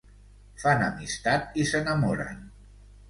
[0.61, 2.45] Fan amistat i s'enamoren.